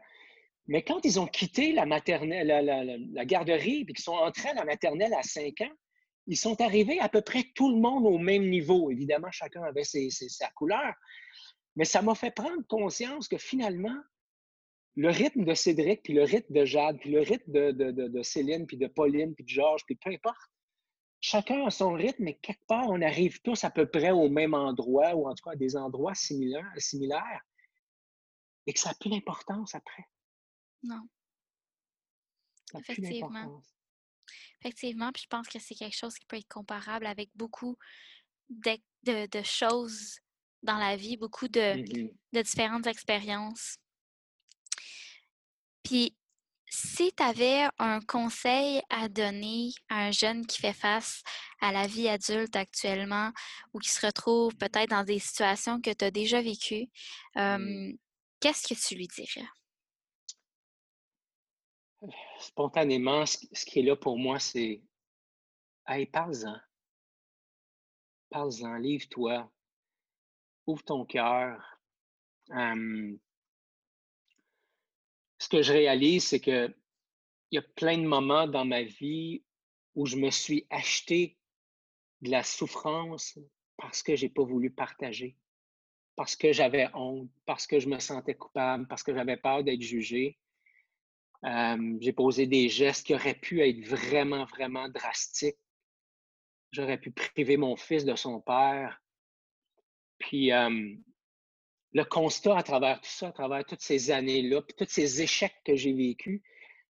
Mais 0.67 0.83
quand 0.83 1.03
ils 1.03 1.19
ont 1.19 1.27
quitté 1.27 1.73
la, 1.73 1.85
maternelle, 1.85 2.47
la, 3.13 3.25
garderie 3.25 3.81
et 3.81 3.85
qu'ils 3.85 3.97
sont 3.99 4.13
entrés 4.13 4.49
à 4.49 4.53
la 4.53 4.63
maternelle 4.63 5.13
à 5.13 5.23
5 5.23 5.61
ans, 5.61 5.73
ils 6.27 6.37
sont 6.37 6.61
arrivés 6.61 6.99
à 6.99 7.09
peu 7.09 7.21
près 7.21 7.43
tout 7.55 7.69
le 7.69 7.81
monde 7.81 8.05
au 8.05 8.17
même 8.17 8.49
niveau. 8.49 8.89
Évidemment, 8.89 9.29
chacun 9.31 9.63
avait 9.63 9.83
sa 9.83 10.49
couleur. 10.55 10.93
Mais 11.75 11.85
ça 11.85 12.01
m'a 12.01 12.15
fait 12.15 12.31
prendre 12.31 12.65
conscience 12.67 13.27
que 13.27 13.37
finalement, 13.37 13.95
le 14.95 15.09
rythme 15.09 15.43
de 15.43 15.53
Cédric, 15.53 16.03
puis 16.03 16.13
le 16.13 16.23
rythme 16.23 16.53
de 16.53 16.65
Jade, 16.65 16.99
puis 16.99 17.11
le 17.11 17.21
rythme 17.21 17.51
de, 17.51 18.21
Céline, 18.21 18.67
puis 18.67 18.77
de 18.77 18.87
Pauline, 18.87 19.33
puis 19.33 19.43
de 19.43 19.49
Georges, 19.49 19.83
puis 19.85 19.95
peu 19.95 20.11
importe, 20.11 20.51
chacun 21.19 21.65
a 21.65 21.71
son 21.71 21.93
rythme, 21.93 22.23
mais 22.23 22.35
quelque 22.35 22.65
part, 22.67 22.87
on 22.89 23.01
arrive 23.01 23.41
tous 23.41 23.63
à 23.63 23.71
peu 23.71 23.87
près 23.87 24.11
au 24.11 24.29
même 24.29 24.53
endroit, 24.53 25.15
ou 25.15 25.27
en 25.27 25.33
tout 25.33 25.43
cas 25.43 25.51
à 25.51 25.55
des 25.55 25.75
endroits 25.75 26.15
similaires, 26.15 26.71
similaires 26.77 27.41
et 28.65 28.73
que 28.73 28.79
ça 28.79 28.89
n'a 28.89 28.95
plus 28.95 29.09
d'importance 29.09 29.75
après. 29.75 30.05
Non. 30.83 31.07
Effectivement. 32.75 33.61
Effectivement, 34.61 35.11
puis 35.11 35.23
je 35.23 35.27
pense 35.27 35.47
que 35.47 35.59
c'est 35.59 35.75
quelque 35.75 35.95
chose 35.97 36.15
qui 36.15 36.25
peut 36.25 36.37
être 36.37 36.47
comparable 36.47 37.05
avec 37.05 37.29
beaucoup 37.35 37.77
de, 38.49 38.77
de, 39.03 39.43
choses 39.43 40.19
dans 40.61 40.77
la 40.77 40.95
vie, 40.95 41.17
beaucoup 41.17 41.49
de, 41.49 42.09
de 42.31 42.41
différentes 42.41 42.87
expériences. 42.87 43.77
Puis, 45.83 46.15
si 46.65 47.13
tu 47.13 47.21
avais 47.21 47.67
un 47.77 47.99
conseil 48.01 48.81
à 48.89 49.07
donner 49.07 49.69
à 49.89 50.05
un 50.07 50.11
jeune 50.11 50.45
qui 50.45 50.59
fait 50.59 50.73
face 50.73 51.21
à 51.61 51.71
la 51.71 51.85
vie 51.85 52.09
adulte 52.09 52.55
actuellement 52.55 53.31
ou 53.73 53.79
qui 53.79 53.89
se 53.89 54.05
retrouve 54.05 54.55
peut-être 54.55 54.89
dans 54.89 55.03
des 55.03 55.19
situations 55.19 55.79
que 55.79 55.91
tu 55.93 56.05
as 56.05 56.11
déjà 56.11 56.41
vécues, 56.41 56.89
qu'est-ce 57.35 58.67
que 58.67 58.87
tu 58.87 58.95
lui 58.95 59.07
dirais? 59.07 59.47
Spontanément, 62.39 63.25
ce 63.25 63.65
qui 63.65 63.79
est 63.79 63.83
là 63.83 63.95
pour 63.95 64.17
moi, 64.17 64.39
c'est 64.39 64.81
Hey, 65.85 66.05
parle-en. 66.05 66.59
Parle-en, 68.29 68.77
livre-toi. 68.77 69.51
Ouvre 70.65 70.83
ton 70.83 71.05
cœur 71.05 71.79
ce 75.43 75.49
que 75.49 75.61
je 75.61 75.73
réalise, 75.73 76.23
c'est 76.23 76.39
qu'il 76.39 76.73
y 77.51 77.57
a 77.57 77.61
plein 77.61 77.97
de 77.97 78.07
moments 78.07 78.47
dans 78.47 78.63
ma 78.63 78.81
vie 78.81 79.43
où 79.93 80.05
je 80.05 80.15
me 80.15 80.29
suis 80.29 80.65
acheté 80.69 81.37
de 82.21 82.31
la 82.31 82.43
souffrance 82.43 83.37
parce 83.75 84.01
que 84.03 84.15
je 84.15 84.25
n'ai 84.25 84.29
pas 84.29 84.43
voulu 84.43 84.71
partager, 84.71 85.35
parce 86.15 86.37
que 86.37 86.53
j'avais 86.53 86.87
honte, 86.93 87.29
parce 87.45 87.67
que 87.67 87.77
je 87.77 87.89
me 87.89 87.99
sentais 87.99 88.35
coupable, 88.35 88.87
parce 88.87 89.03
que 89.03 89.13
j'avais 89.13 89.35
peur 89.35 89.65
d'être 89.65 89.81
jugé. 89.81 90.39
J'ai 91.99 92.13
posé 92.13 92.47
des 92.47 92.69
gestes 92.69 93.05
qui 93.05 93.13
auraient 93.13 93.37
pu 93.37 93.59
être 93.59 93.85
vraiment, 93.85 94.45
vraiment 94.45 94.87
drastiques. 94.87 95.59
J'aurais 96.71 96.97
pu 96.97 97.11
priver 97.11 97.57
mon 97.57 97.75
fils 97.75 98.05
de 98.05 98.15
son 98.15 98.39
père. 98.39 99.03
Puis, 100.19 100.51
le 101.93 102.03
constat 102.03 102.57
à 102.57 102.63
travers 102.63 102.99
tout 102.99 103.09
ça, 103.09 103.27
à 103.27 103.31
travers 103.31 103.65
toutes 103.65 103.81
ces 103.81 104.11
années-là, 104.11 104.61
puis 104.61 104.75
tous 104.75 104.91
ces 104.91 105.21
échecs 105.21 105.55
que 105.63 105.75
j'ai 105.75 105.93
vécus, 105.93 106.41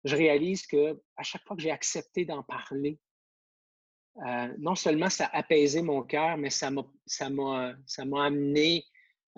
je 0.03 0.15
réalise 0.15 0.65
que 0.65 1.01
à 1.17 1.23
chaque 1.23 1.43
fois 1.45 1.55
que 1.55 1.61
j'ai 1.61 1.71
accepté 1.71 2.25
d'en 2.25 2.43
parler, 2.43 2.99
euh, 4.25 4.53
non 4.59 4.75
seulement 4.75 5.09
ça 5.09 5.25
a 5.25 5.37
apaisé 5.37 5.81
mon 5.81 6.03
cœur, 6.03 6.37
mais 6.37 6.49
ça 6.49 6.69
m'a, 6.69 6.85
amené 7.97 8.85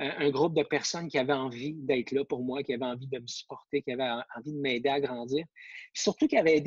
euh, 0.02 0.12
un 0.18 0.30
groupe 0.30 0.54
de 0.54 0.64
personnes 0.64 1.08
qui 1.08 1.18
avaient 1.18 1.34
envie 1.34 1.74
d'être 1.74 2.12
là 2.12 2.26
pour 2.26 2.44
moi, 2.44 2.62
qui 2.62 2.74
avaient 2.74 2.86
envie 2.86 3.08
de 3.08 3.20
me 3.20 3.28
supporter, 3.28 3.82
qui 3.82 3.92
avaient 3.92 4.22
envie 4.36 4.54
de 4.54 4.60
m'aider 4.60 4.90
à 4.90 5.00
grandir, 5.00 5.46
surtout 5.94 6.28
qui 6.28 6.38
avaient 6.38 6.62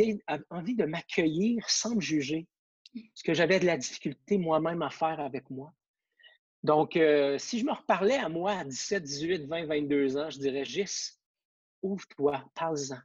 envie 0.51 0.75
de 0.75 0.85
m'accueillir 0.87 1.69
sans 1.69 1.97
me 1.97 2.01
juger, 2.01 2.47
ce 3.15 3.23
que 3.23 3.35
j'avais 3.35 3.61
de 3.61 3.67
la 3.67 3.77
difficulté 3.77 4.39
moi-même 4.39 4.83
à 4.83 4.91
faire 4.91 5.21
avec 5.21 5.51
moi. 5.51 5.73
Donc, 6.63 6.97
euh, 6.97 7.39
si 7.39 7.61
je 7.61 7.65
me 7.65 7.73
reparlais 7.73 8.17
à 8.17 8.29
moi 8.29 8.53
à 8.53 8.65
17, 8.65 9.03
18, 9.03 9.47
20, 9.47 9.67
22 9.67 10.17
ans, 10.17 10.31
je 10.31 10.39
dirais 10.39 10.65
Gis, 10.65 11.13
ouvre-toi, 11.83 12.45
parle-en. 12.55 12.99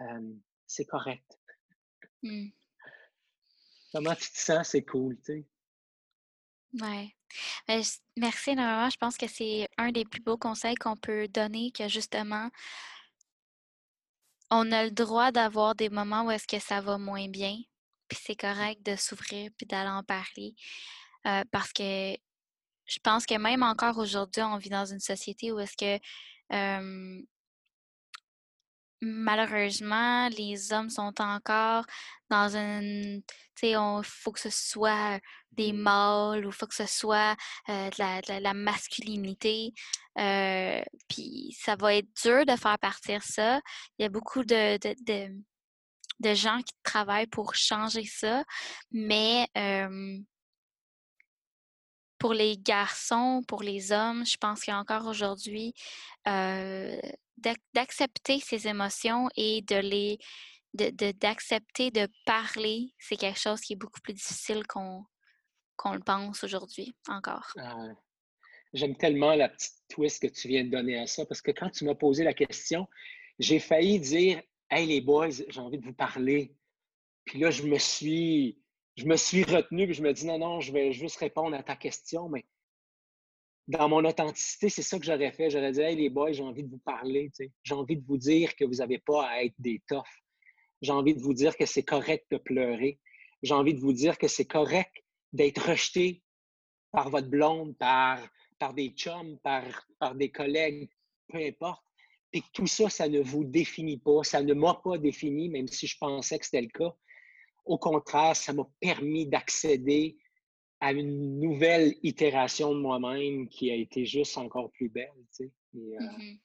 Euh, 0.00 0.34
c'est 0.66 0.86
correct. 0.86 1.38
Mmh. 2.22 2.48
Comment 3.92 4.14
tu 4.14 4.30
te 4.30 4.38
sens? 4.38 4.68
C'est 4.68 4.84
cool, 4.84 5.16
tu 5.18 5.24
sais? 5.24 5.46
Oui. 6.80 7.14
Ben, 7.68 7.82
merci 8.16 8.50
énormément. 8.50 8.88
Je 8.88 8.96
pense 8.96 9.16
que 9.16 9.26
c'est 9.26 9.68
un 9.76 9.92
des 9.92 10.04
plus 10.04 10.20
beaux 10.22 10.38
conseils 10.38 10.76
qu'on 10.76 10.96
peut 10.96 11.28
donner, 11.28 11.70
que 11.72 11.88
justement, 11.88 12.50
on 14.50 14.70
a 14.72 14.84
le 14.84 14.90
droit 14.90 15.32
d'avoir 15.32 15.74
des 15.74 15.90
moments 15.90 16.24
où 16.26 16.30
est-ce 16.30 16.46
que 16.46 16.58
ça 16.58 16.80
va 16.80 16.98
moins 16.98 17.28
bien, 17.28 17.56
puis 18.08 18.18
c'est 18.22 18.36
correct 18.36 18.82
de 18.82 18.96
s'ouvrir 18.96 19.50
puis 19.56 19.66
d'aller 19.66 19.90
en 19.90 20.02
parler. 20.02 20.54
Euh, 21.26 21.44
parce 21.50 21.72
que 21.72 22.14
je 22.86 22.98
pense 23.02 23.26
que 23.26 23.38
même 23.38 23.62
encore 23.62 23.98
aujourd'hui, 23.98 24.42
on 24.42 24.56
vit 24.56 24.70
dans 24.70 24.86
une 24.86 25.00
société 25.00 25.52
où 25.52 25.58
est-ce 25.60 25.76
que 25.76 25.98
malheureusement, 29.02 30.28
les 30.28 30.72
hommes 30.72 30.88
sont 30.88 31.12
encore 31.20 31.84
dans 32.30 32.56
une. 32.56 33.22
Tu 33.56 33.68
sais, 33.68 33.70
il 33.72 34.00
faut 34.04 34.32
que 34.32 34.40
ce 34.40 34.50
soit 34.50 35.20
des 35.50 35.72
mâles 35.72 36.46
ou 36.46 36.50
il 36.50 36.54
faut 36.54 36.66
que 36.66 36.74
ce 36.74 36.86
soit 36.86 37.36
euh, 37.68 37.90
de, 37.90 38.42
la, 38.42 38.54
masculinité. 38.54 39.72
Euh, 40.18 40.80
puis 41.08 41.54
ça 41.60 41.76
va 41.76 41.96
être 41.96 42.08
dur 42.22 42.46
de 42.46 42.56
faire 42.56 42.78
partir 42.78 43.22
ça. 43.22 43.60
Il 43.98 44.02
y 44.02 44.06
a 44.06 44.08
beaucoup 44.08 44.44
de, 44.44 44.78
de, 46.20 46.34
gens 46.34 46.58
qui 46.58 46.74
travaillent 46.84 47.26
pour 47.26 47.54
changer 47.54 48.04
ça, 48.06 48.44
mais 48.92 49.48
pour 52.22 52.34
les 52.34 52.56
garçons, 52.56 53.42
pour 53.48 53.64
les 53.64 53.90
hommes, 53.90 54.24
je 54.24 54.36
pense 54.36 54.62
qu'il 54.62 54.70
y 54.70 54.74
a 54.76 54.78
encore 54.78 55.06
aujourd'hui 55.06 55.74
d'accepter 57.74 58.38
ces 58.38 58.68
émotions 58.68 59.28
et 59.36 59.62
de 59.62 59.74
les 59.74 60.18
d'accepter 60.72 61.90
de, 61.90 62.06
parler, 62.24 62.94
c'est 62.98 63.16
quelque 63.16 63.40
chose 63.40 63.60
qui 63.60 63.72
est 63.72 63.76
beaucoup 63.76 64.00
plus 64.00 64.14
difficile 64.14 64.64
qu'on 64.68 65.04
qu'on 65.76 65.94
le 65.94 66.00
pense 66.00 66.44
aujourd'hui 66.44 66.94
encore. 67.08 67.52
Ah, 67.58 67.88
j'aime 68.72 68.96
tellement 68.96 69.34
la 69.34 69.48
petite 69.48 69.82
twist 69.88 70.22
que 70.22 70.28
tu 70.28 70.46
viens 70.46 70.62
de 70.62 70.70
donner 70.70 71.00
à 71.00 71.08
ça 71.08 71.26
parce 71.26 71.42
que 71.42 71.50
quand 71.50 71.70
tu 71.70 71.84
m'as 71.84 71.96
posé 71.96 72.22
la 72.22 72.34
question, 72.34 72.86
j'ai 73.40 73.58
failli 73.58 73.98
dire 73.98 74.40
Hey 74.70 74.86
les 74.86 75.00
boys, 75.00 75.42
j'ai 75.48 75.60
envie 75.60 75.78
de 75.78 75.84
vous 75.84 75.92
parler. 75.92 76.54
Puis 77.24 77.40
là, 77.40 77.50
je 77.50 77.64
me 77.64 77.78
suis 77.78 78.61
je 78.96 79.06
me 79.06 79.16
suis 79.16 79.44
retenu 79.44 79.90
et 79.90 79.94
je 79.94 80.02
me 80.02 80.12
dis 80.12 80.26
non, 80.26 80.38
non, 80.38 80.60
je 80.60 80.72
vais 80.72 80.92
juste 80.92 81.16
répondre 81.16 81.56
à 81.56 81.62
ta 81.62 81.76
question, 81.76 82.28
mais 82.28 82.44
dans 83.68 83.88
mon 83.88 84.04
authenticité, 84.04 84.68
c'est 84.68 84.82
ça 84.82 84.98
que 84.98 85.04
j'aurais 85.04 85.32
fait. 85.32 85.50
J'aurais 85.50 85.72
dit 85.72 85.80
Hey 85.80 85.96
les 85.96 86.10
boys, 86.10 86.32
j'ai 86.32 86.42
envie 86.42 86.64
de 86.64 86.70
vous 86.70 86.78
parler, 86.78 87.30
j'ai 87.62 87.74
envie 87.74 87.96
de 87.96 88.04
vous 88.04 88.18
dire 88.18 88.54
que 88.56 88.64
vous 88.64 88.76
n'avez 88.76 88.98
pas 88.98 89.26
à 89.26 89.44
être 89.44 89.54
des 89.58 89.80
toughs. 89.88 90.04
J'ai 90.82 90.92
envie 90.92 91.14
de 91.14 91.20
vous 91.20 91.32
dire 91.32 91.56
que 91.56 91.64
c'est 91.64 91.84
correct 91.84 92.26
de 92.30 92.38
pleurer. 92.38 92.98
J'ai 93.42 93.54
envie 93.54 93.74
de 93.74 93.80
vous 93.80 93.92
dire 93.92 94.18
que 94.18 94.28
c'est 94.28 94.46
correct 94.46 94.92
d'être 95.32 95.70
rejeté 95.70 96.22
par 96.90 97.08
votre 97.08 97.28
blonde, 97.28 97.76
par, 97.78 98.20
par 98.58 98.74
des 98.74 98.90
chums, 98.90 99.38
par, 99.42 99.64
par 99.98 100.14
des 100.14 100.30
collègues, 100.30 100.90
peu 101.28 101.38
importe, 101.38 101.82
que 102.32 102.40
tout 102.52 102.66
ça, 102.66 102.88
ça 102.90 103.08
ne 103.08 103.20
vous 103.20 103.44
définit 103.44 103.98
pas, 103.98 104.22
ça 104.22 104.42
ne 104.42 104.54
m'a 104.54 104.74
pas 104.74 104.98
défini, 104.98 105.48
même 105.48 105.68
si 105.68 105.86
je 105.86 105.96
pensais 105.98 106.38
que 106.38 106.44
c'était 106.44 106.62
le 106.62 106.68
cas. 106.68 106.94
Au 107.64 107.78
contraire, 107.78 108.36
ça 108.36 108.52
m'a 108.52 108.66
permis 108.80 109.26
d'accéder 109.26 110.16
à 110.80 110.92
une 110.92 111.38
nouvelle 111.38 111.94
itération 112.02 112.74
de 112.74 112.80
moi-même 112.80 113.48
qui 113.48 113.70
a 113.70 113.74
été 113.74 114.04
juste 114.04 114.36
encore 114.36 114.70
plus 114.72 114.88
belle. 114.88 115.12
Tu 115.36 115.44
sais. 115.46 115.52
Euh, 115.76 116.00
mmh 116.00 116.38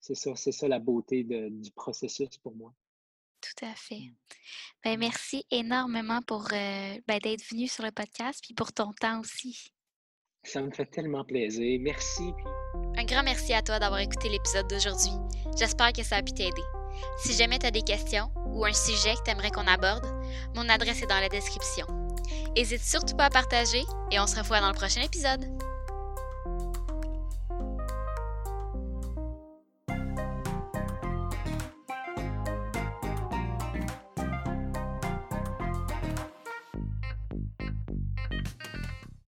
c'est 0.00 0.14
ça, 0.14 0.34
c'est 0.34 0.52
ça 0.52 0.66
la 0.66 0.78
beauté 0.78 1.24
du 1.24 1.70
processus 1.72 2.36
pour 2.42 2.54
moi. 2.56 2.74
Tout 3.40 3.64
à 3.64 3.74
fait. 3.74 4.00
Mmh. 4.00 4.16
Ben, 4.84 4.98
merci 4.98 5.44
énormément 5.50 6.20
pour 6.22 6.46
euh, 6.52 6.98
ben, 7.06 7.18
d'être 7.22 7.44
venu 7.50 7.68
sur 7.68 7.84
le 7.84 7.90
podcast 7.90 8.40
puis 8.42 8.54
pour 8.54 8.72
ton 8.72 8.92
temps 8.92 9.20
aussi. 9.20 9.72
Ça 10.42 10.62
me 10.62 10.70
fait 10.70 10.86
tellement 10.86 11.24
plaisir. 11.24 11.78
Merci. 11.82 12.32
Un 12.96 13.04
grand 13.04 13.22
merci 13.22 13.52
à 13.52 13.62
toi 13.62 13.78
d'avoir 13.78 14.00
écouté 14.00 14.30
l'épisode 14.30 14.68
d'aujourd'hui. 14.68 15.12
J'espère 15.58 15.92
que 15.92 16.02
ça 16.02 16.16
a 16.16 16.22
pu 16.22 16.32
t'aider. 16.32 16.62
Si 17.18 17.34
jamais 17.34 17.58
tu 17.58 17.66
as 17.66 17.70
des 17.70 17.82
questions 17.82 18.30
ou 18.52 18.64
un 18.64 18.72
sujet 18.72 19.14
que 19.14 19.24
tu 19.24 19.30
aimerais 19.30 19.50
qu'on 19.50 19.66
aborde, 19.66 20.06
mon 20.54 20.68
adresse 20.68 21.02
est 21.02 21.06
dans 21.06 21.20
la 21.20 21.28
description. 21.28 21.86
N'hésite 22.56 22.82
surtout 22.82 23.16
pas 23.16 23.26
à 23.26 23.30
partager 23.30 23.84
et 24.10 24.20
on 24.20 24.26
se 24.26 24.36
revoit 24.36 24.60
dans 24.60 24.68
le 24.68 24.74
prochain 24.74 25.02
épisode. 25.02 25.44